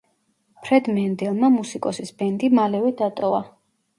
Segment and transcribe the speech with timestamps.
[0.67, 3.45] ფრედ მენდელმა მუსიკოსის ბენდი მალევე დატოვა.